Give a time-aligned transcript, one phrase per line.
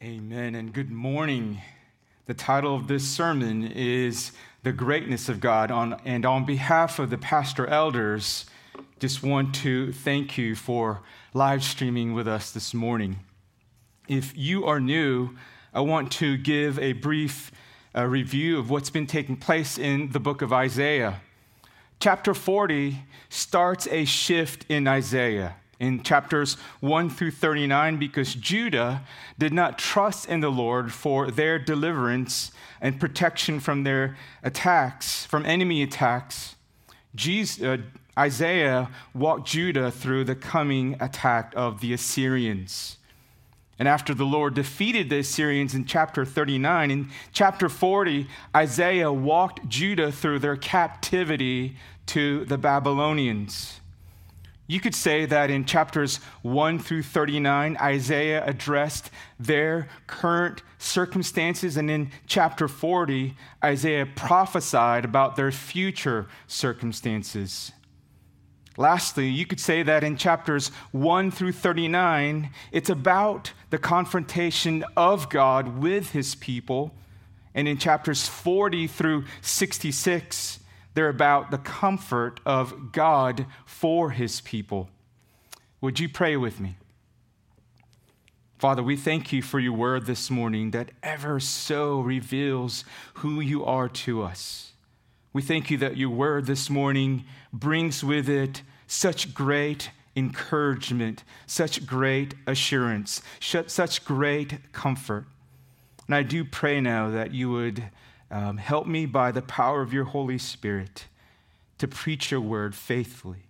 [0.00, 1.60] Amen and good morning.
[2.26, 4.30] The title of this sermon is
[4.62, 5.72] The Greatness of God.
[5.72, 8.46] On, and on behalf of the pastor elders,
[9.00, 11.00] just want to thank you for
[11.34, 13.18] live streaming with us this morning.
[14.06, 15.30] If you are new,
[15.74, 17.50] I want to give a brief
[17.92, 21.22] uh, review of what's been taking place in the book of Isaiah.
[21.98, 29.02] Chapter 40 starts a shift in Isaiah in chapters 1 through 39 because Judah
[29.38, 32.50] did not trust in the Lord for their deliverance
[32.80, 36.56] and protection from their attacks, from enemy attacks.
[37.14, 37.78] Jesus, uh,
[38.18, 42.96] Isaiah walked Judah through the coming attack of the Assyrians.
[43.78, 49.68] And after the Lord defeated the Assyrians in chapter 39, in chapter 40, Isaiah walked
[49.68, 53.80] Judah through their captivity to the Babylonians.
[54.70, 59.10] You could say that in chapters 1 through 39, Isaiah addressed
[59.40, 67.72] their current circumstances, and in chapter 40, Isaiah prophesied about their future circumstances.
[68.76, 75.30] Lastly, you could say that in chapters 1 through 39, it's about the confrontation of
[75.30, 76.94] God with his people.
[77.54, 80.60] And in chapters 40 through 66,
[80.98, 84.88] they're about the comfort of God for his people.
[85.80, 86.76] Would you pray with me?
[88.58, 93.64] Father, we thank you for your word this morning that ever so reveals who you
[93.64, 94.72] are to us.
[95.32, 101.86] We thank you that your word this morning brings with it such great encouragement, such
[101.86, 105.26] great assurance, such great comfort.
[106.08, 107.84] And I do pray now that you would
[108.30, 111.06] um, help me by the power of your Holy Spirit
[111.78, 113.44] to preach your word faithfully,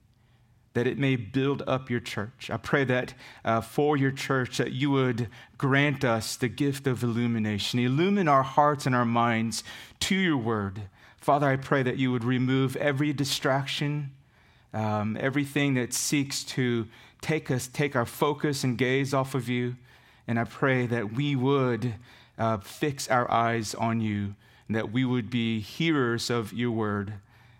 [0.75, 2.51] that it may build up your church.
[2.53, 7.03] I pray that uh, for your church, that you would grant us the gift of
[7.03, 9.65] illumination, illumine our hearts and our minds
[10.01, 10.83] to your word.
[11.17, 14.13] Father, I pray that you would remove every distraction,
[14.73, 16.87] um, everything that seeks to
[17.21, 19.77] take us, take our focus and gaze off of you.
[20.29, 21.95] And I pray that we would
[22.39, 24.35] uh, fix our eyes on you
[24.71, 27.15] that we would be hearers of your word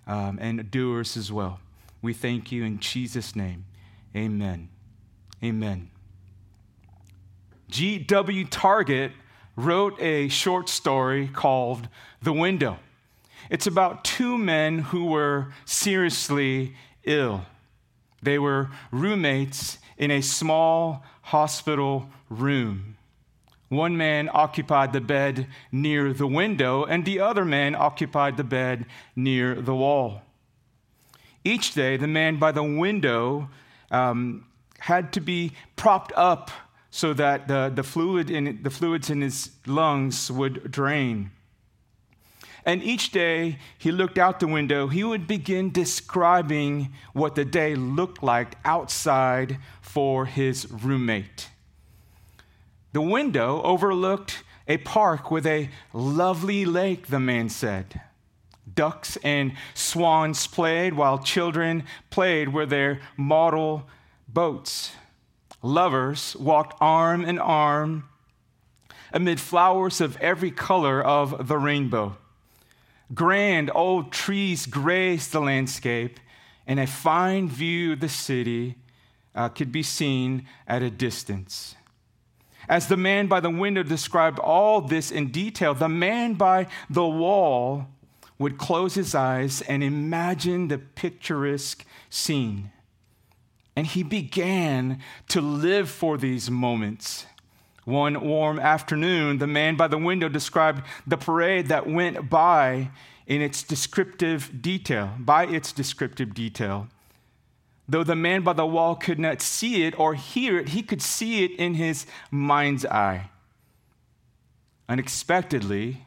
[0.07, 1.61] um, and doers as well.
[2.03, 3.65] We thank you in Jesus' name.
[4.15, 4.69] Amen.
[5.43, 5.91] Amen.
[7.71, 8.45] G.W.
[8.47, 9.13] Target
[9.57, 11.89] wrote a short story called
[12.23, 12.79] The Window.
[13.51, 17.47] It's about two men who were seriously ill.
[18.23, 22.98] They were roommates in a small hospital room.
[23.69, 28.87] One man occupied the bed near the window, and the other man occupied the bed
[29.15, 30.23] near the wall.
[31.45, 33.51] Each day, the man by the window
[33.91, 34.47] um,
[34.79, 36.51] had to be propped up
[36.91, 41.31] so that the, the, fluid in, the fluids in his lungs would drain.
[42.65, 47.75] And each day he looked out the window, he would begin describing what the day
[47.75, 51.49] looked like outside for his roommate.
[52.93, 58.01] The window overlooked a park with a lovely lake, the man said.
[58.73, 63.89] Ducks and swans played while children played with their model
[64.29, 64.93] boats.
[65.63, 68.09] Lovers walked arm in arm
[69.13, 72.17] amid flowers of every color of the rainbow.
[73.15, 76.21] Grand old trees graced the landscape,
[76.67, 78.77] and a fine view of the city
[79.35, 81.75] uh, could be seen at a distance.
[82.69, 87.07] As the man by the window described all this in detail, the man by the
[87.07, 87.87] wall
[88.39, 92.71] would close his eyes and imagine the picturesque scene.
[93.75, 97.27] And he began to live for these moments.
[97.85, 102.91] One warm afternoon, the man by the window described the parade that went by
[103.27, 106.89] in its descriptive detail, by its descriptive detail.
[107.89, 111.01] Though the man by the wall could not see it or hear it, he could
[111.01, 113.31] see it in his mind's eye.
[114.89, 116.07] Unexpectedly,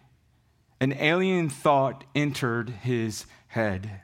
[0.79, 4.01] an alien thought entered his head.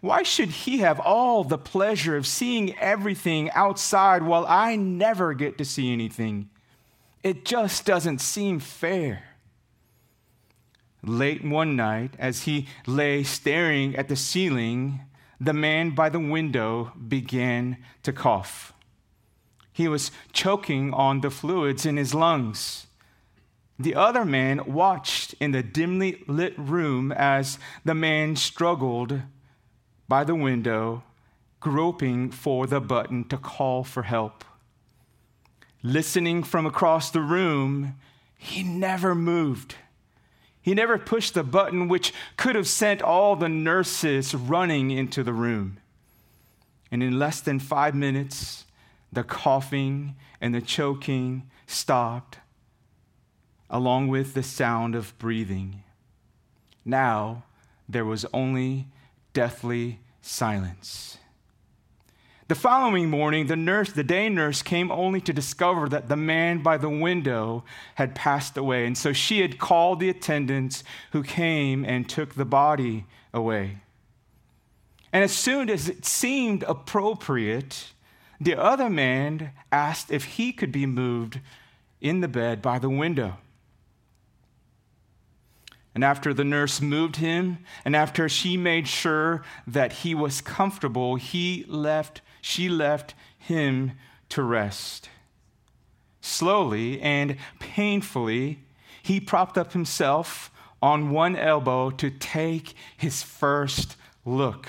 [0.00, 5.58] Why should he have all the pleasure of seeing everything outside while I never get
[5.58, 6.50] to see anything?
[7.22, 9.24] It just doesn't seem fair.
[11.04, 15.00] Late one night, as he lay staring at the ceiling,
[15.44, 18.72] the man by the window began to cough.
[19.72, 22.86] He was choking on the fluids in his lungs.
[23.78, 29.22] The other man watched in the dimly lit room as the man struggled
[30.06, 31.02] by the window,
[31.58, 34.44] groping for the button to call for help.
[35.82, 37.96] listening from across the room,
[38.36, 39.76] he never moved.
[40.62, 45.32] He never pushed the button which could have sent all the nurses running into the
[45.32, 45.78] room.
[46.90, 48.64] And in less than five minutes,
[49.12, 52.38] the coughing and the choking stopped,
[53.68, 55.82] along with the sound of breathing.
[56.84, 57.44] Now
[57.88, 58.86] there was only
[59.32, 61.18] deathly silence.
[62.52, 66.62] The following morning, the nurse, the day nurse, came only to discover that the man
[66.62, 67.64] by the window
[67.94, 68.84] had passed away.
[68.84, 73.78] And so she had called the attendants who came and took the body away.
[75.14, 77.94] And as soon as it seemed appropriate,
[78.38, 81.40] the other man asked if he could be moved
[82.02, 83.38] in the bed by the window.
[85.94, 91.16] And after the nurse moved him, and after she made sure that he was comfortable,
[91.16, 93.92] he left she left him
[94.28, 95.08] to rest.
[96.20, 98.58] Slowly and painfully,
[99.02, 100.50] he propped up himself
[100.82, 103.96] on one elbow to take his first
[104.26, 104.66] look.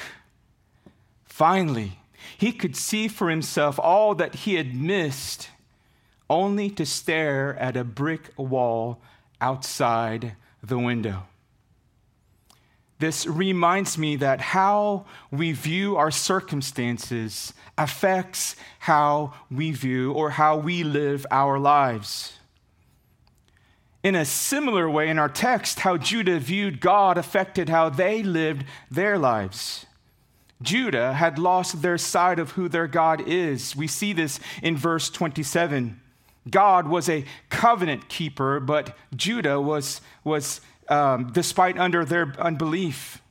[1.25, 1.99] Finally,
[2.37, 5.49] he could see for himself all that he had missed,
[6.29, 9.01] only to stare at a brick wall
[9.41, 11.23] outside the window.
[13.03, 20.55] This reminds me that how we view our circumstances affects how we view or how
[20.55, 22.39] we live our lives.
[24.03, 28.63] In a similar way, in our text, how Judah viewed God affected how they lived
[28.89, 29.85] their lives.
[30.61, 33.75] Judah had lost their sight of who their God is.
[33.75, 35.99] We see this in verse 27.
[36.49, 43.21] God was a covenant keeper, but Judah was, was um, despite under their unbelief.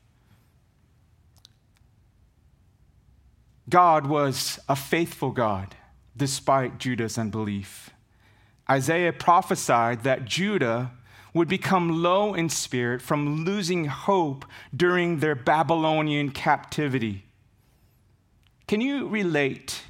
[3.69, 5.75] God was a faithful God
[6.17, 7.91] despite Judah's unbelief.
[8.69, 10.93] Isaiah prophesied that Judah
[11.35, 14.45] would become low in spirit from losing hope
[14.75, 17.25] during their Babylonian captivity.
[18.69, 19.83] Can you relate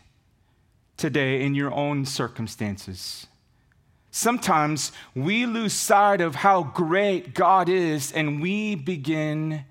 [0.96, 3.26] today in your own circumstances?
[4.14, 9.64] Sometimes we lose sight of how great God is and we begin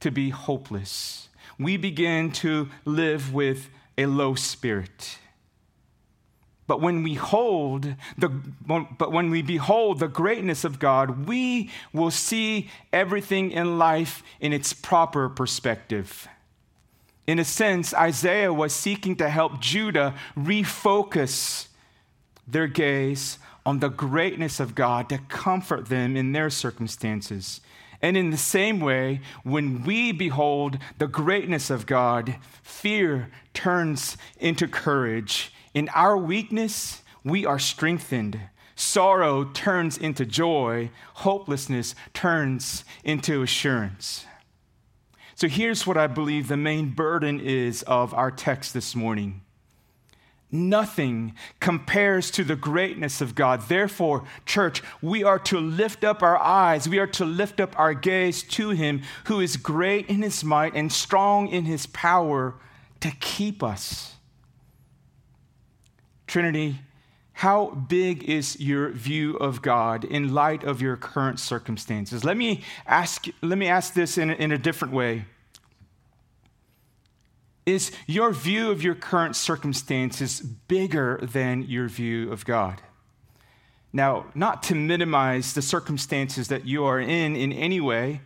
[0.00, 1.28] to be hopeless.
[1.60, 5.18] We begin to live with a low spirit.
[6.66, 12.10] But when we hold the but when we behold the greatness of God, we will
[12.10, 16.26] see everything in life in its proper perspective.
[17.28, 21.68] In a sense, Isaiah was seeking to help Judah refocus
[22.48, 27.60] their gaze on the greatness of God to comfort them in their circumstances.
[28.02, 34.68] And in the same way, when we behold the greatness of God, fear turns into
[34.68, 35.52] courage.
[35.72, 38.38] In our weakness, we are strengthened.
[38.76, 40.90] Sorrow turns into joy.
[41.14, 44.26] Hopelessness turns into assurance.
[45.36, 49.43] So here's what I believe the main burden is of our text this morning
[50.54, 53.62] Nothing compares to the greatness of God.
[53.62, 57.92] Therefore, church, we are to lift up our eyes, we are to lift up our
[57.92, 62.54] gaze to Him who is great in His might and strong in His power
[63.00, 64.14] to keep us.
[66.28, 66.78] Trinity,
[67.32, 72.24] how big is your view of God in light of your current circumstances?
[72.24, 75.24] Let me ask, let me ask this in in a different way.
[77.66, 82.82] Is your view of your current circumstances bigger than your view of God?
[83.92, 88.20] Now, not to minimize the circumstances that you are in in any way,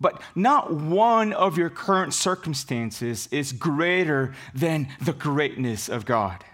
[0.00, 6.44] but not one of your current circumstances is greater than the greatness of God.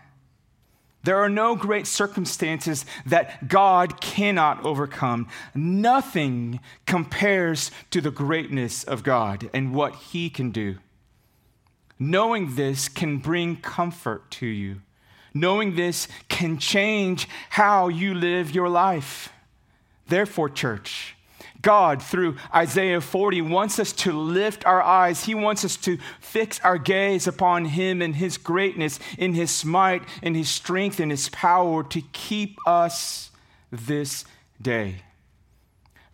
[1.04, 5.28] There are no great circumstances that God cannot overcome.
[5.54, 10.78] Nothing compares to the greatness of God and what He can do.
[11.98, 14.80] Knowing this can bring comfort to you.
[15.32, 19.30] Knowing this can change how you live your life.
[20.08, 21.16] Therefore, church,
[21.62, 25.24] God, through Isaiah 40, wants us to lift our eyes.
[25.24, 30.02] He wants us to fix our gaze upon Him and His greatness, in His might,
[30.22, 33.30] in His strength, in His power to keep us
[33.72, 34.24] this
[34.60, 35.02] day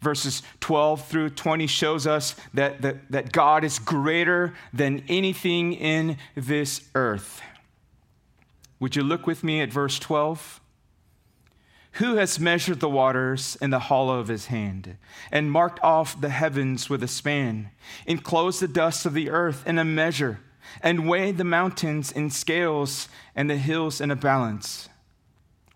[0.02, 6.18] verses 12 through 20 shows us that, that, that God is greater than anything in
[6.34, 7.40] this earth.
[8.80, 10.60] Would you look with me at verse 12?
[11.96, 14.96] Who has measured the waters in the hollow of his hand,
[15.30, 17.70] and marked off the heavens with a span,
[18.06, 20.40] enclosed the dust of the earth in a measure,
[20.82, 24.88] and weighed the mountains in scales and the hills in a balance?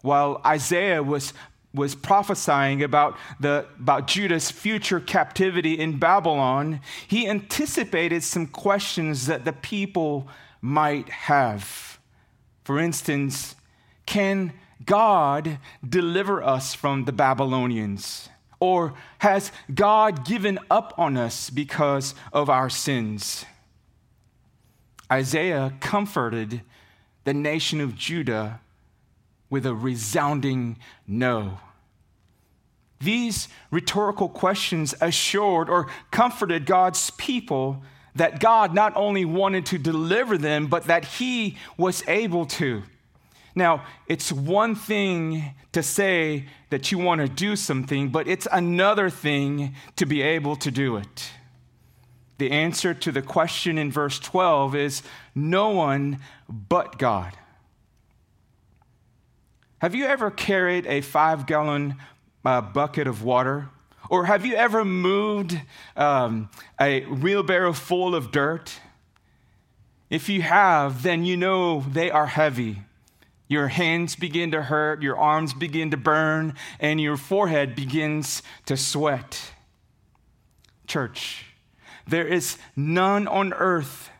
[0.06, 1.32] while Isaiah was,
[1.76, 9.44] was prophesying about, the, about Judah's future captivity in Babylon, he anticipated some questions that
[9.44, 10.26] the people
[10.60, 12.00] might have.
[12.64, 13.54] For instance,
[14.06, 14.52] can
[14.84, 18.28] God deliver us from the Babylonians?
[18.58, 23.44] Or has God given up on us because of our sins?
[25.12, 26.62] Isaiah comforted
[27.24, 28.60] the nation of Judah
[29.50, 31.58] with a resounding no.
[33.00, 37.82] These rhetorical questions assured or comforted God's people
[38.14, 42.82] that God not only wanted to deliver them, but that He was able to.
[43.54, 49.08] Now, it's one thing to say that you want to do something, but it's another
[49.10, 51.30] thing to be able to do it.
[52.38, 55.02] The answer to the question in verse 12 is
[55.34, 57.34] no one but God.
[59.78, 61.96] Have you ever carried a five gallon
[62.46, 63.68] uh, bucket of water?
[64.08, 65.60] Or have you ever moved
[65.96, 66.48] um,
[66.80, 68.80] a wheelbarrow full of dirt?
[70.08, 72.82] If you have, then you know they are heavy.
[73.48, 78.76] Your hands begin to hurt, your arms begin to burn, and your forehead begins to
[78.76, 79.52] sweat.
[80.86, 81.46] Church,
[82.06, 84.10] there is none on earth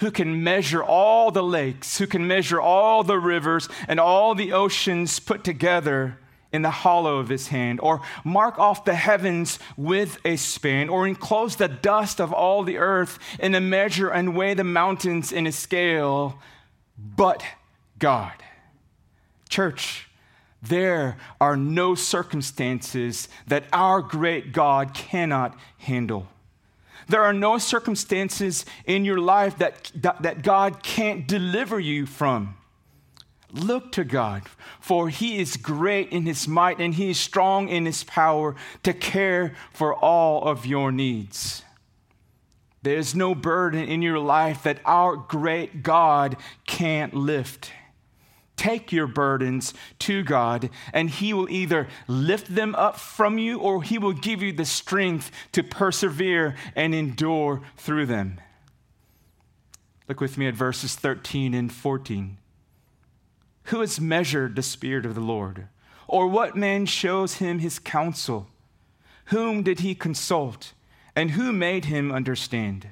[0.00, 4.52] who can measure all the lakes, who can measure all the rivers and all the
[4.52, 6.18] oceans put together
[6.56, 11.06] in the hollow of his hand, or mark off the heavens with a span, or
[11.06, 15.46] enclose the dust of all the earth in a measure and weigh the mountains in
[15.46, 16.40] a scale,
[16.98, 17.44] but
[17.98, 18.32] God.
[19.48, 20.08] Church,
[20.60, 26.26] there are no circumstances that our great God cannot handle.
[27.08, 32.55] There are no circumstances in your life that, that, that, God can't deliver you from.
[33.52, 34.42] Look to God,
[34.80, 38.92] for He is great in His might and He is strong in His power to
[38.92, 41.62] care for all of your needs.
[42.82, 46.36] There is no burden in your life that our great God
[46.66, 47.72] can't lift.
[48.56, 53.82] Take your burdens to God, and He will either lift them up from you or
[53.82, 58.40] He will give you the strength to persevere and endure through them.
[60.08, 62.38] Look with me at verses 13 and 14.
[63.66, 65.68] Who has measured the Spirit of the Lord?
[66.08, 68.48] Or what man shows him his counsel?
[69.26, 70.72] Whom did he consult?
[71.14, 72.88] And who made him understand?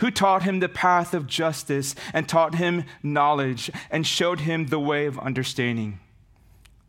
[0.00, 4.80] who taught him the path of justice and taught him knowledge and showed him the
[4.80, 6.00] way of understanding?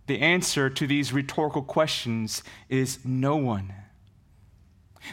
[0.08, 3.74] The answer to these rhetorical questions is no one.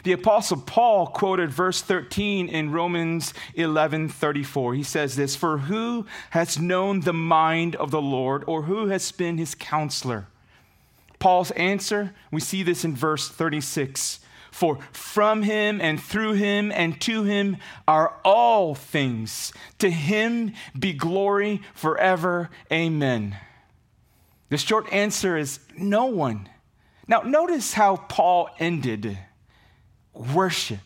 [0.03, 4.75] The apostle Paul quoted verse 13 in Romans 11:34.
[4.75, 9.11] He says this, "For who has known the mind of the Lord or who has
[9.11, 10.27] been his counselor?"
[11.19, 14.19] Paul's answer, we see this in verse 36.
[14.51, 19.51] For from him and through him and to him are all things.
[19.79, 22.49] To him be glory forever.
[22.71, 23.37] Amen.
[24.49, 26.47] The short answer is no one.
[27.07, 29.17] Now, notice how Paul ended
[30.15, 30.79] worship.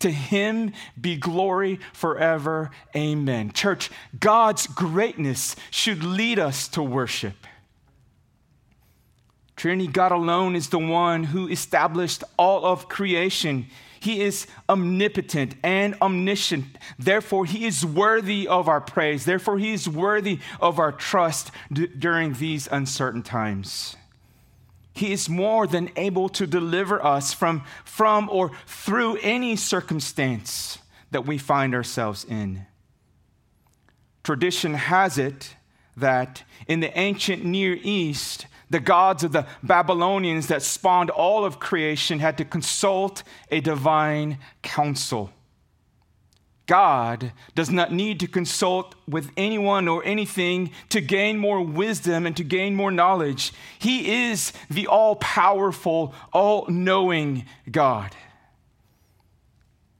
[0.00, 2.70] To him be glory forever.
[2.94, 3.52] Amen.
[3.52, 7.34] Church, God's greatness should lead us to worship.
[9.56, 13.66] Trinity, God alone is the one who established all of creation.
[14.00, 16.66] He is omnipotent and omniscient.
[16.98, 19.24] Therefore, He is worthy of our praise.
[19.24, 23.96] Therefore, He is worthy of our trust d- during these uncertain times.
[24.94, 30.78] He is more than able to deliver us from, from or through any circumstance
[31.10, 32.66] that we find ourselves in.
[34.22, 35.56] Tradition has it
[35.96, 41.60] that in the ancient Near East, the gods of the Babylonians that spawned all of
[41.60, 45.30] creation had to consult a divine council.
[46.66, 52.36] God does not need to consult with anyone or anything to gain more wisdom and
[52.36, 53.52] to gain more knowledge.
[53.78, 58.16] He is the all powerful, all knowing God.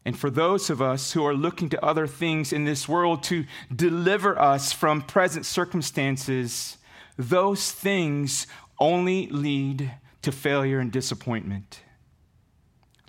[0.06, 3.44] And for those of us who are looking to other things in this world to
[3.75, 6.78] deliver us from present circumstances,
[7.16, 8.47] those things
[8.78, 9.92] only lead
[10.23, 11.80] to failure and disappointment.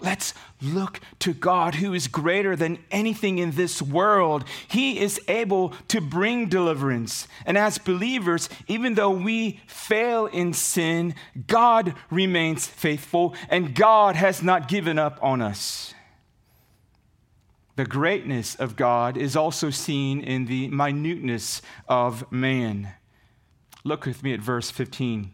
[0.05, 4.45] Let's look to God who is greater than anything in this world.
[4.67, 7.27] He is able to bring deliverance.
[7.43, 11.15] And as believers, even though we fail in sin,
[11.47, 15.95] God remains faithful and God has not given up on us.
[17.75, 22.93] The greatness of God is also seen in the minuteness of man.
[23.83, 25.33] Look with me at verse 15.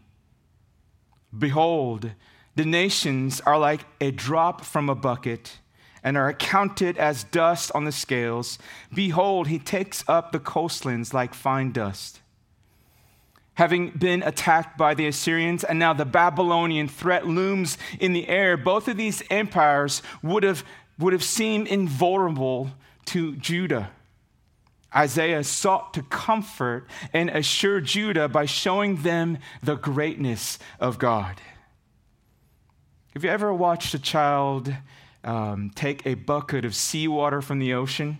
[1.36, 2.12] Behold,
[2.54, 5.58] the nations are like a drop from a bucket
[6.02, 8.58] and are accounted as dust on the scales.
[8.92, 12.20] Behold, he takes up the coastlands like fine dust.
[13.54, 18.56] Having been attacked by the Assyrians, and now the Babylonian threat looms in the air,
[18.56, 20.64] both of these empires would have,
[20.98, 22.70] would have seemed invulnerable
[23.06, 23.90] to Judah.
[24.94, 31.36] Isaiah sought to comfort and assure Judah by showing them the greatness of God.
[33.14, 34.74] Have you ever watched a child
[35.22, 38.18] um, take a bucket of seawater from the ocean?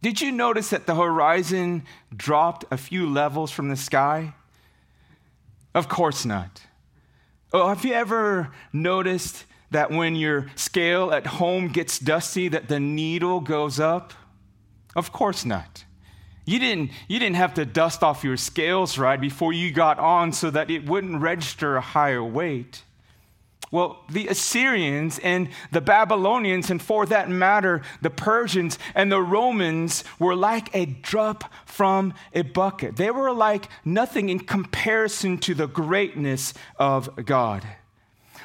[0.00, 1.84] Did you notice that the horizon
[2.16, 4.32] dropped a few levels from the sky?
[5.74, 6.62] Of course not.
[7.52, 12.80] Oh, have you ever noticed that when your scale at home gets dusty that the
[12.80, 14.14] needle goes up?
[14.96, 15.84] Of course not.
[16.46, 20.32] You didn't, you didn't have to dust off your scales right before you got on
[20.32, 22.82] so that it wouldn't register a higher weight.
[23.72, 30.04] Well, the Assyrians and the Babylonians, and for that matter, the Persians and the Romans,
[30.18, 32.96] were like a drop from a bucket.
[32.96, 37.66] They were like nothing in comparison to the greatness of God.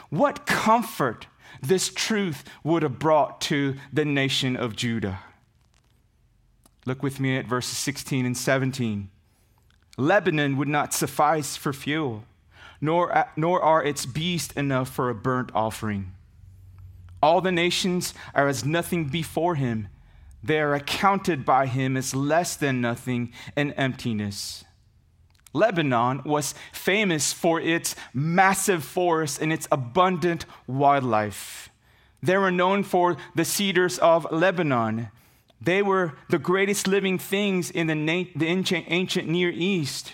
[0.09, 1.27] What comfort
[1.61, 5.19] this truth would have brought to the nation of Judah.
[6.85, 9.09] Look with me at verses 16 and 17.
[9.97, 12.23] Lebanon would not suffice for fuel
[12.81, 16.13] nor, nor are its beasts enough for a burnt offering.
[17.21, 19.87] All the nations are as nothing before him.
[20.43, 24.63] They are accounted by him as less than nothing and emptiness.
[25.53, 31.69] Lebanon was famous for its massive forests and its abundant wildlife.
[32.21, 35.09] They were known for the cedars of Lebanon.
[35.59, 40.13] They were the greatest living things in the, na- the ancient, ancient Near East.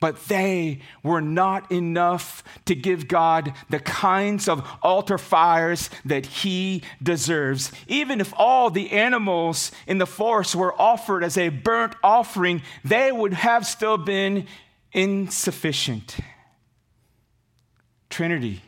[0.00, 6.82] But they were not enough to give God the kinds of altar fires that he
[7.02, 7.72] deserves.
[7.88, 13.10] Even if all the animals in the forest were offered as a burnt offering, they
[13.10, 14.46] would have still been
[14.92, 16.16] insufficient.
[18.08, 18.62] Trinity.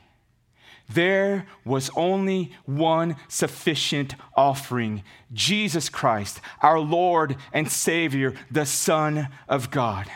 [0.93, 9.71] There was only one sufficient offering Jesus Christ, our Lord and Savior, the Son of
[9.71, 10.11] God.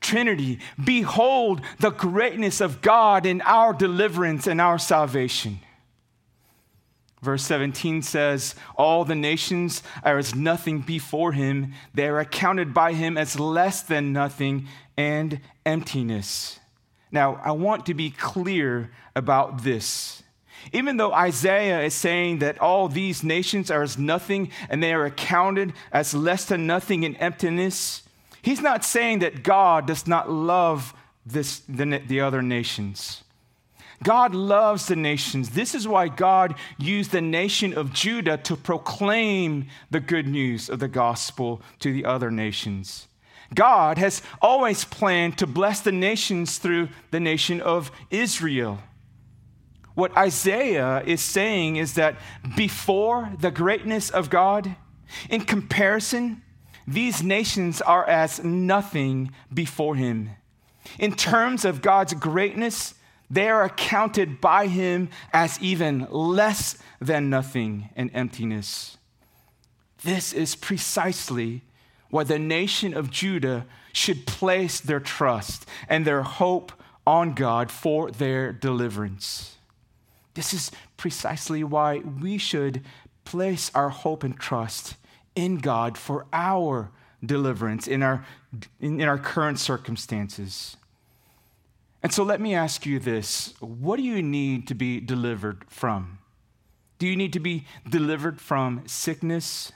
[0.00, 5.60] Trinity, behold the greatness of God in our deliverance and our salvation.
[7.20, 11.74] Verse 17 says, All the nations are as nothing before him.
[11.92, 16.60] They are accounted by him as less than nothing and emptiness.
[17.10, 20.22] Now, I want to be clear about this.
[20.72, 25.04] Even though Isaiah is saying that all these nations are as nothing and they are
[25.04, 28.02] accounted as less than nothing in emptiness,
[28.48, 30.94] He's not saying that God does not love
[31.26, 33.22] this, the, the other nations.
[34.02, 35.50] God loves the nations.
[35.50, 40.78] This is why God used the nation of Judah to proclaim the good news of
[40.78, 43.08] the gospel to the other nations.
[43.54, 48.78] God has always planned to bless the nations through the nation of Israel.
[49.92, 52.16] What Isaiah is saying is that
[52.56, 54.74] before the greatness of God,
[55.28, 56.42] in comparison,
[56.88, 60.30] these nations are as nothing before him.
[60.98, 62.94] In terms of God's greatness,
[63.30, 68.96] they are accounted by him as even less than nothing and emptiness.
[70.02, 71.62] This is precisely
[72.08, 76.72] why the nation of Judah should place their trust and their hope
[77.06, 79.56] on God for their deliverance.
[80.32, 82.82] This is precisely why we should
[83.26, 84.94] place our hope and trust
[85.38, 86.90] in God for our
[87.24, 88.24] deliverance in our,
[88.80, 90.76] in, in our current circumstances.
[92.02, 96.18] And so let me ask you this what do you need to be delivered from?
[96.98, 99.72] Do you need to be delivered from sickness?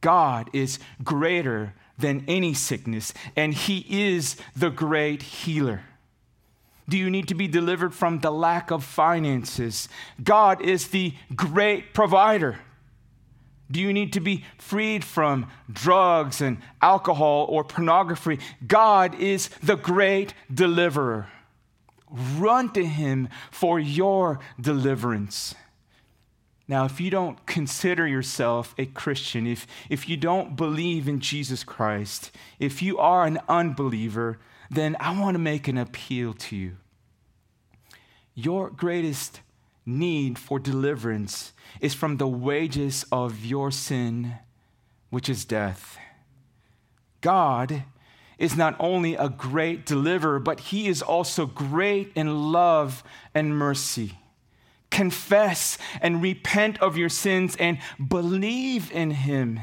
[0.00, 5.82] God is greater than any sickness, and He is the great healer.
[6.88, 9.88] Do you need to be delivered from the lack of finances?
[10.22, 12.60] God is the great provider.
[13.70, 18.40] Do you need to be freed from drugs and alcohol or pornography?
[18.66, 21.28] God is the great deliverer.
[22.10, 25.54] Run to him for your deliverance.
[26.66, 31.64] Now, if you don't consider yourself a Christian, if, if you don't believe in Jesus
[31.64, 34.38] Christ, if you are an unbeliever,
[34.70, 36.76] then I want to make an appeal to you.
[38.34, 39.40] Your greatest
[39.98, 44.36] need for deliverance is from the wages of your sin,
[45.10, 45.98] which is death.
[47.20, 47.84] God
[48.38, 54.18] is not only a great deliverer, but he is also great in love and mercy.
[54.90, 59.60] Confess and repent of your sins and believe in him.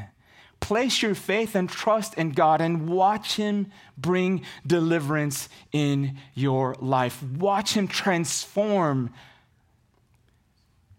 [0.60, 7.22] Place your faith and trust in God and watch him bring deliverance in your life.
[7.22, 9.12] Watch him transform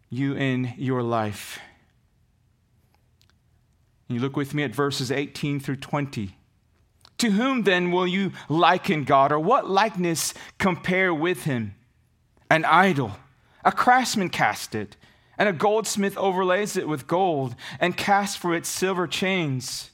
[0.09, 1.59] you in your life.
[4.07, 6.35] You look with me at verses 18 through 20.
[7.19, 11.75] To whom then will you liken God, or what likeness compare with him?
[12.49, 13.17] An idol.
[13.63, 14.95] A craftsman cast it,
[15.37, 19.91] and a goldsmith overlays it with gold, and casts for it silver chains.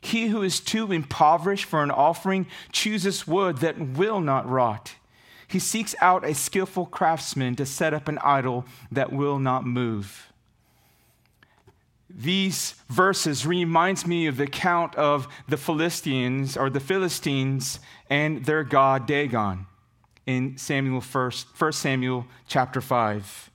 [0.00, 4.94] He who is too impoverished for an offering chooses wood that will not rot.
[5.52, 10.32] He seeks out a skillful craftsman to set up an idol that will not move.
[12.08, 18.64] These verses reminds me of the account of the Philistines or the Philistines and their
[18.64, 19.66] god Dagon
[20.24, 23.50] in Samuel first, 1 Samuel chapter 5.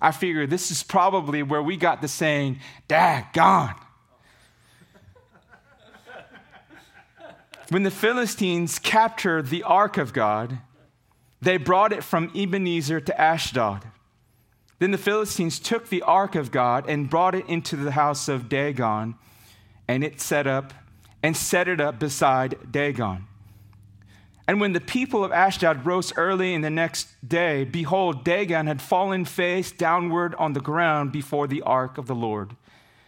[0.00, 3.74] I figure this is probably where we got the saying, Dagon.
[7.68, 10.58] when the Philistines captured the ark of God,
[11.42, 13.84] they brought it from Ebenezer to Ashdod.
[14.78, 18.48] Then the Philistines took the ark of God and brought it into the house of
[18.48, 19.16] Dagon,
[19.86, 20.72] and it set up
[21.22, 23.26] and set it up beside Dagon.
[24.46, 28.82] And when the people of Ashdod rose early in the next day, behold, Dagon had
[28.82, 32.56] fallen face downward on the ground before the ark of the Lord.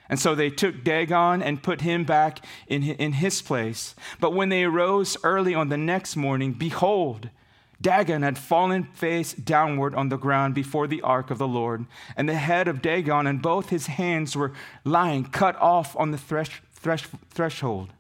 [0.09, 3.95] And so they took Dagon and put him back in, his place.
[4.21, 7.31] But when they arose early on the next morning, behold,
[7.81, 12.29] Dagon had fallen face downward on the ground before the ark of the Lord, and
[12.29, 14.53] the head of Dagon and both his hands were
[14.85, 17.93] lying cut off on the thresh, thresh, threshold.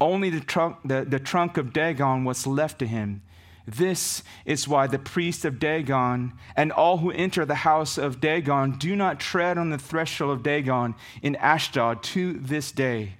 [0.00, 3.22] Only the trunk, the, the trunk of Dagon was left to him.
[3.66, 8.72] This is why the priests of Dagon and all who enter the house of Dagon
[8.72, 13.14] do not tread on the threshold of Dagon in Ashdod to this day.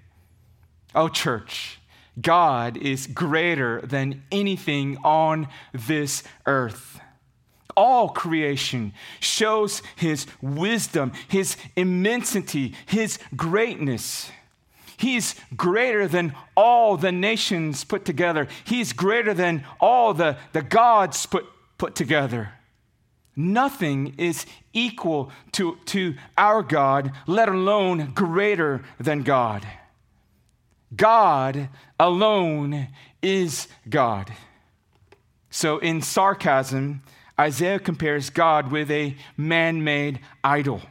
[0.95, 1.79] O church.
[2.21, 7.01] God is greater than anything on this earth.
[7.75, 14.31] All creation shows his wisdom, his immensity, his greatness.
[14.99, 18.47] He's greater than all the nations put together.
[18.65, 21.47] He's greater than all the, the gods put,
[21.79, 22.53] put together.
[23.35, 24.45] Nothing is
[24.75, 29.67] equal to, to our God, let alone greater than God.
[30.95, 32.89] God alone
[33.23, 34.33] is God.
[35.51, 37.03] So, in sarcasm,
[37.39, 40.83] Isaiah compares God with a man made idol.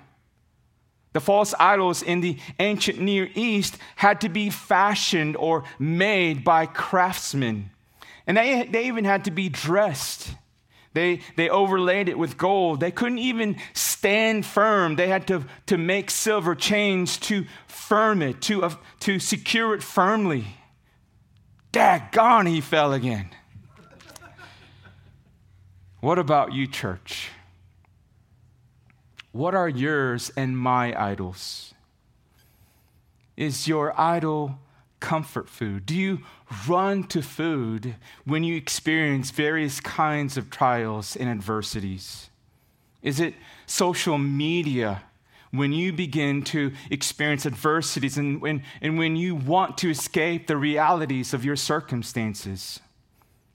[1.13, 6.65] The false idols in the ancient Near East had to be fashioned or made by
[6.65, 7.71] craftsmen.
[8.25, 10.35] And they, they even had to be dressed.
[10.93, 12.81] They, they overlaid it with gold.
[12.81, 14.97] They couldn't even stand firm.
[14.97, 19.83] They had to, to make silver chains to firm it, to, uh, to secure it
[19.83, 20.47] firmly.
[21.71, 23.29] Daggone, he fell again.
[26.01, 27.29] what about you, church?
[29.31, 31.73] What are yours and my idols?
[33.37, 34.59] Is your idol
[35.01, 35.85] comfort food?
[35.85, 36.19] Do you
[36.67, 42.29] run to food when you experience various kinds of trials and adversities?
[43.01, 43.33] Is it
[43.65, 45.03] social media
[45.51, 50.55] when you begin to experience adversities and when, and when you want to escape the
[50.55, 52.79] realities of your circumstances?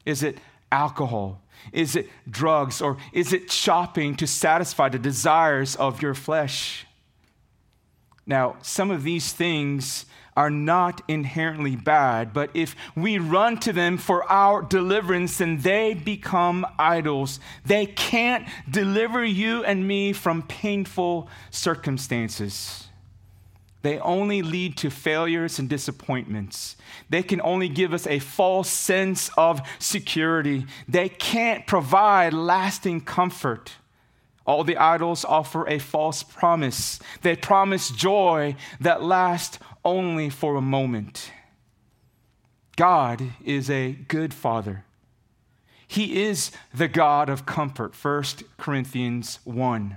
[0.04, 0.38] Is it
[0.70, 1.40] alcohol?
[1.72, 2.82] Is it drugs?
[2.82, 6.86] Or is it shopping to satisfy the desires of your flesh?
[8.26, 13.96] Now, some of these things are not inherently bad, but if we run to them
[13.96, 17.40] for our deliverance, then they become idols.
[17.64, 22.86] They can't deliver you and me from painful circumstances.
[23.82, 26.76] They only lead to failures and disappointments.
[27.08, 30.66] They can only give us a false sense of security.
[30.88, 33.74] They can't provide lasting comfort.
[34.44, 36.98] All the idols offer a false promise.
[37.22, 41.30] They promise joy that lasts only for a moment.
[42.76, 44.84] God is a good father.
[45.86, 47.94] He is the God of comfort.
[47.94, 48.24] 1
[48.58, 49.96] Corinthians 1.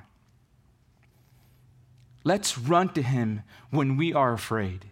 [2.24, 4.86] Let's run to him when we are afraid.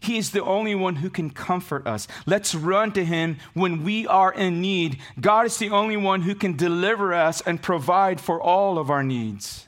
[0.00, 2.08] He is the only one who can comfort us.
[2.26, 4.98] Let's run to him when we are in need.
[5.20, 9.04] God is the only one who can deliver us and provide for all of our
[9.04, 9.65] needs.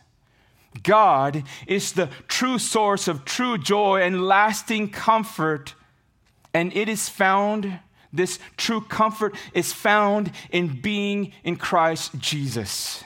[0.82, 5.74] God is the true source of true joy and lasting comfort,
[6.52, 7.80] and it is found
[8.12, 13.04] This true comfort is found in being in Christ Jesus.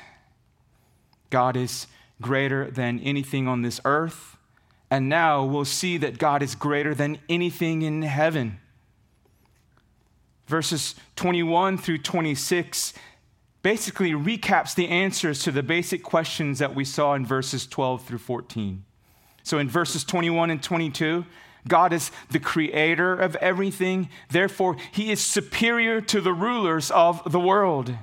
[1.30, 1.86] God is
[2.20, 4.36] greater than anything on this earth.
[4.90, 8.60] And now we'll see that God is greater than anything in heaven.
[10.46, 12.92] Verses 21 through 26
[13.62, 18.18] basically recaps the answers to the basic questions that we saw in verses 12 through
[18.18, 18.84] 14.
[19.42, 21.24] So in verses 21 and 22,
[21.66, 24.08] God is the creator of everything.
[24.30, 27.94] Therefore, he is superior to the rulers of the world.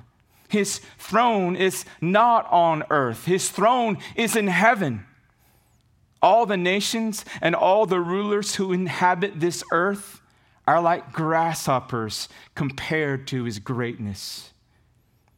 [0.47, 5.05] His throne is not on earth, his throne is in heaven.
[6.21, 10.19] All the nations and all the rulers who inhabit this earth
[10.67, 14.51] are like grasshoppers compared to his greatness.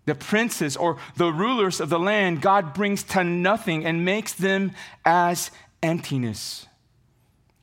[0.06, 4.72] The princes or the rulers of the land, God brings to nothing and makes them
[5.06, 5.52] as
[5.84, 6.66] emptiness.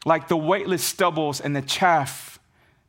[0.04, 2.38] Like the weightless stubbles and the chaff,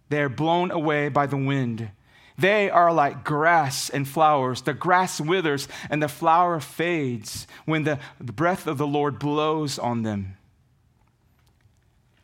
[0.09, 1.91] they are blown away by the wind.
[2.37, 4.61] They are like grass and flowers.
[4.61, 10.03] The grass withers and the flower fades when the breath of the Lord blows on
[10.03, 10.37] them.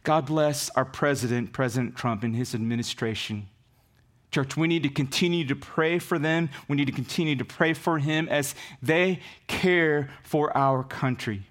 [0.04, 3.50] God bless our president, President Trump, and his administration.
[4.36, 6.50] Church, we need to continue to pray for them.
[6.68, 11.44] We need to continue to pray for him as they care for our country.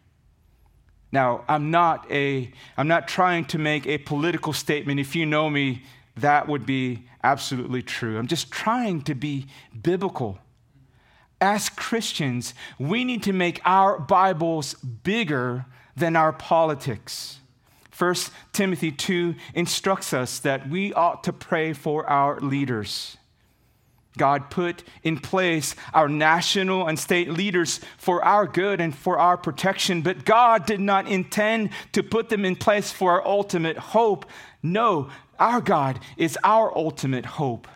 [1.11, 5.01] Now, I'm not a I'm not trying to make a political statement.
[5.01, 5.83] If you know me,
[6.16, 8.18] that would be absolutely true.
[8.18, 9.47] I'm just trying to be
[9.83, 10.38] biblical.
[11.40, 15.64] As Christians, we need to make our Bibles bigger
[15.97, 17.38] than our politics.
[17.97, 18.15] 1
[18.53, 23.17] Timothy 2 instructs us that we ought to pray for our leaders.
[24.17, 29.37] God put in place our national and state leaders for our good and for our
[29.37, 34.27] protection, but God did not intend to put them in place for our ultimate hope.
[34.63, 37.67] No, our God is our ultimate hope.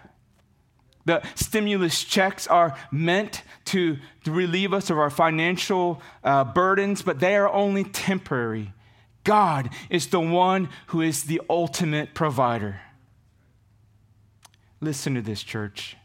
[1.07, 7.35] The stimulus checks are meant to, relieve us of our financial uh, burdens, but they
[7.35, 8.75] are only temporary.
[9.29, 12.81] God is the one who is the ultimate provider.
[14.81, 15.99] Listen to this, church.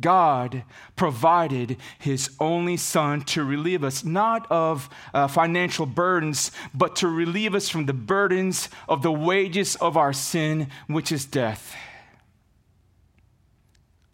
[0.00, 0.62] God
[0.94, 7.56] provided his only son to relieve us not of uh, financial burdens, but to relieve
[7.56, 11.74] us from the burdens of the wages of our sin, which is death.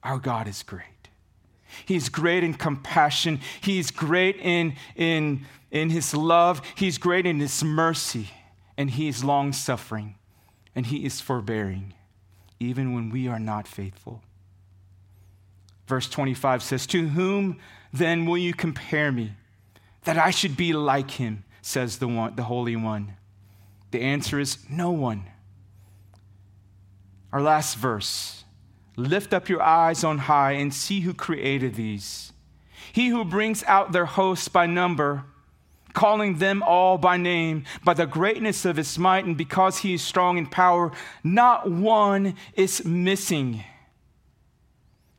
[0.02, 1.10] Our God is great.
[1.84, 3.40] He's great in compassion.
[3.60, 6.62] He's great in, in, in his love.
[6.74, 8.30] He's great in his mercy.
[8.76, 10.16] And he is long suffering.
[10.74, 11.94] And he is forbearing,
[12.60, 14.22] even when we are not faithful.
[15.86, 17.58] Verse 25 says, To whom
[17.92, 19.32] then will you compare me,
[20.04, 23.16] that I should be like him, says the, one, the Holy One?
[23.90, 25.24] The answer is no one.
[27.32, 28.44] Our last verse
[28.96, 32.32] Lift up your eyes on high and see who created these.
[32.92, 35.24] He who brings out their hosts by number,
[35.96, 40.02] calling them all by name, by the greatness of his might, and because he is
[40.02, 40.92] strong in power,
[41.24, 43.64] not one is missing.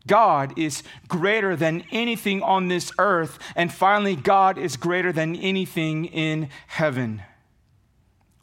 [0.06, 3.40] God is greater than anything on this earth.
[3.56, 7.24] And finally, God is greater than anything in heaven.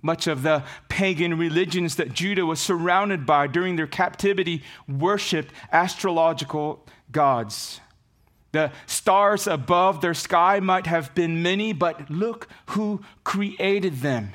[0.02, 6.84] Much of the pagan religions that Judah was surrounded by during their captivity worshiped astrological
[7.10, 7.80] gods.
[8.54, 14.30] The stars above their sky might have been many, but look who created them.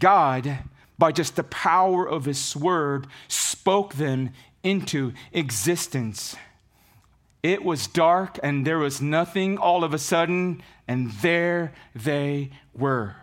[0.00, 0.58] God,
[0.98, 4.30] by just the power of His word, spoke them
[4.64, 6.34] into existence.
[7.44, 13.14] It was dark and there was nothing all of a sudden, and there they were.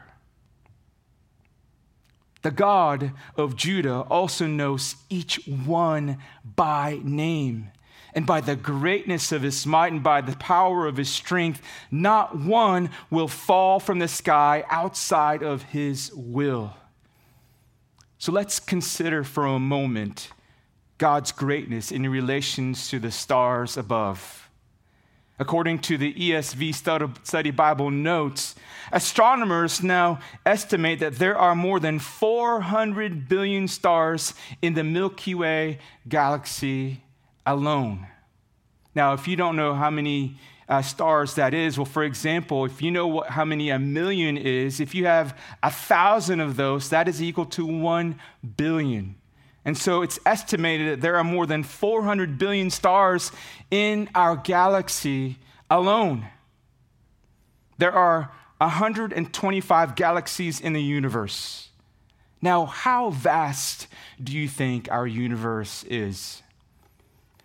[2.42, 7.73] The God of Judah also knows each one by name.
[8.16, 12.38] And by the greatness of his might and by the power of his strength, not
[12.38, 16.76] one will fall from the sky outside of his will.
[18.20, 20.30] So let's consider for a moment
[21.00, 24.48] God's greatness in relations to the stars above.
[25.40, 28.54] According to the ESV Study Bible notes,
[28.92, 35.80] astronomers now estimate that there are more than 400 billion stars in the Milky Way
[36.08, 37.02] galaxy
[37.46, 38.08] alone.
[38.96, 40.38] Now, if you don't know how many
[40.70, 44.38] uh, stars that is, well, for example, if you know what, how many a million
[44.38, 48.20] is, if you have a thousand of those, that is equal to one
[48.58, 49.16] billion.
[49.66, 53.32] And so it's estimated that there are more than 400 billion stars
[53.72, 55.38] in our galaxy
[55.70, 56.28] alone.
[57.78, 61.70] There are 125 galaxies in the universe.
[62.42, 63.88] Now, how vast
[64.22, 66.43] do you think our universe is?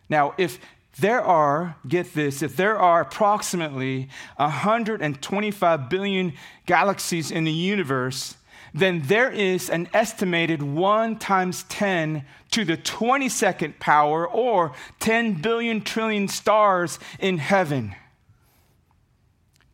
[0.08, 0.58] Now, if
[0.98, 6.32] there are, get this, if there are approximately 125 billion
[6.66, 8.36] galaxies in the universe,
[8.74, 15.80] then there is an estimated 1 times 10 to the 22nd power or 10 billion
[15.80, 17.94] trillion stars in heaven.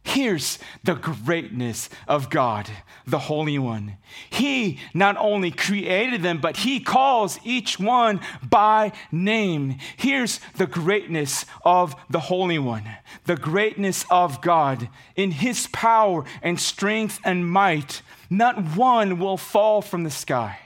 [0.04, 2.70] Here's the greatness of God,
[3.06, 3.96] the Holy One.
[4.28, 9.78] He not only created them, but He calls each one by name.
[9.96, 12.84] Here's the greatness of the Holy One,
[13.24, 14.90] the greatness of God.
[15.16, 20.58] In His power and strength and might, not one will fall from the sky.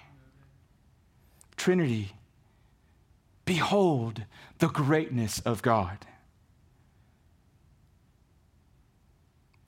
[1.56, 2.12] Trinity,
[3.44, 4.24] behold
[4.58, 5.98] the greatness of God.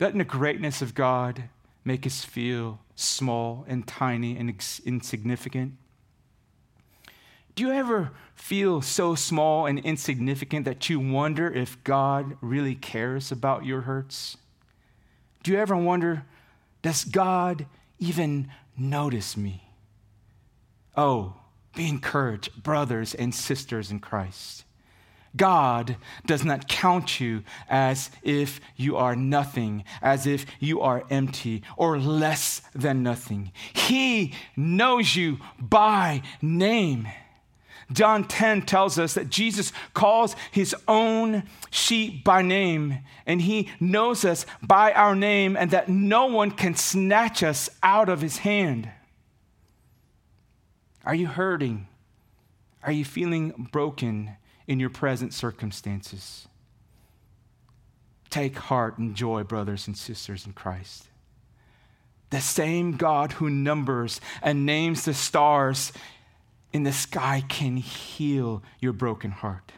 [0.00, 1.44] Doesn't the greatness of God
[1.84, 4.48] make us feel small and tiny and
[4.86, 5.74] insignificant?
[7.54, 13.30] Do you ever feel so small and insignificant that you wonder if God really cares
[13.30, 14.38] about your hurts?
[15.42, 16.24] Do you ever wonder,
[16.80, 17.66] does God
[17.98, 19.68] even notice me?
[20.96, 21.34] Oh,
[21.74, 24.64] be encouraged, brothers and sisters in Christ.
[25.36, 31.62] God does not count you as if you are nothing, as if you are empty
[31.76, 33.52] or less than nothing.
[33.72, 37.08] He knows you by name.
[37.92, 44.24] John 10 tells us that Jesus calls his own sheep by name, and he knows
[44.24, 48.88] us by our name, and that no one can snatch us out of his hand.
[51.04, 51.88] Are you hurting?
[52.82, 54.36] Are you feeling broken?
[54.70, 56.46] In your present circumstances.
[58.30, 61.08] Take heart and joy, brothers and sisters in Christ.
[62.30, 65.92] The same God who numbers and names the stars
[66.72, 69.72] in the sky can heal your broken heart.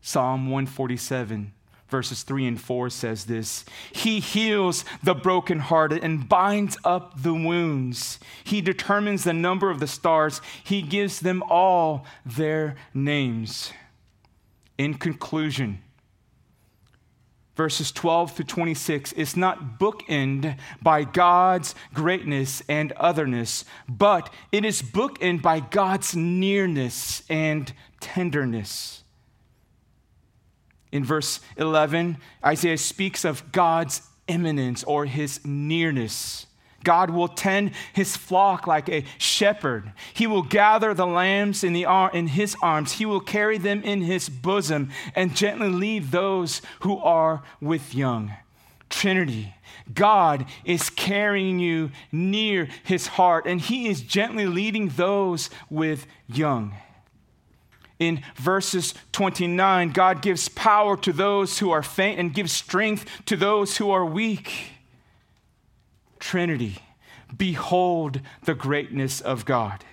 [0.00, 1.52] Psalm 147
[1.88, 8.18] verses 3 and 4 says this He heals the brokenhearted and binds up the wounds.
[8.42, 13.72] He determines the number of the stars, He gives them all their names.
[14.78, 15.82] In conclusion,
[17.54, 24.82] verses 12 to 26 is not bookend by God's greatness and otherness, but it is
[24.82, 29.04] bookend by God's nearness and tenderness.
[30.90, 36.46] In verse 11, Isaiah speaks of God's immanence or his nearness.
[36.84, 39.92] God will tend his flock like a shepherd.
[40.14, 42.92] He will gather the lambs in, the ar- in his arms.
[42.92, 48.32] He will carry them in his bosom and gently lead those who are with young.
[48.90, 49.54] Trinity,
[49.92, 56.74] God is carrying you near his heart, and he is gently leading those with young.
[57.98, 63.36] In verses 29, God gives power to those who are faint and gives strength to
[63.36, 64.72] those who are weak.
[66.22, 66.78] Trinity,
[67.36, 69.84] behold the greatness of God.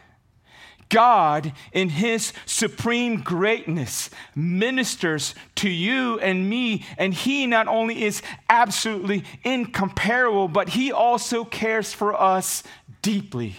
[0.89, 8.21] God, in his supreme greatness, ministers to you and me, and he not only is
[8.47, 12.61] absolutely incomparable, but he also cares for us
[13.01, 13.55] deeply.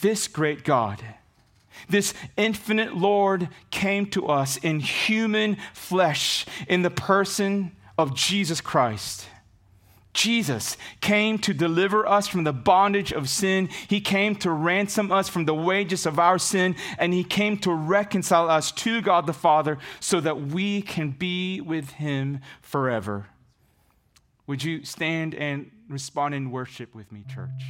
[0.00, 1.02] This great God,
[1.88, 9.26] this infinite Lord, came to us in human flesh in the person of Jesus Christ.
[10.12, 13.68] Jesus came to deliver us from the bondage of sin.
[13.88, 17.72] He came to ransom us from the wages of our sin, and He came to
[17.72, 23.28] reconcile us to God the Father so that we can be with Him forever.
[24.46, 27.62] Would you stand and respond in worship with me, church?